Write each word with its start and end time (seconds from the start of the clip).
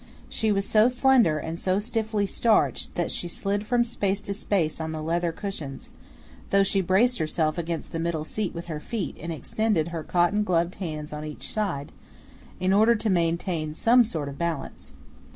She 0.29 0.51
was 0.51 0.67
so 0.67 0.87
slender 0.87 1.37
and 1.37 1.59
so 1.59 1.77
stiffly 1.77 2.25
starched 2.25 2.95
that 2.95 3.11
she 3.11 3.27
slid 3.27 3.67
from 3.67 3.83
space 3.83 4.19
to 4.21 4.33
space 4.33 4.81
on 4.81 4.93
the 4.93 5.01
leather 5.03 5.31
cushions, 5.31 5.91
though 6.49 6.63
she 6.63 6.81
braced 6.81 7.19
herself 7.19 7.55
against 7.59 7.91
the 7.91 7.99
middle 7.99 8.25
seat 8.25 8.55
with 8.55 8.65
her 8.65 8.79
feet 8.79 9.15
and 9.21 9.31
extended 9.31 9.89
her 9.89 10.01
cotton 10.01 10.43
gloved 10.43 10.73
hands 10.81 11.13
on 11.13 11.23
each 11.23 11.53
side, 11.53 11.91
in 12.59 12.73
order 12.73 12.95
to 12.95 13.11
maintain 13.11 13.75
some 13.75 14.03
sort 14.03 14.27
of 14.27 14.39
balance. 14.39 14.93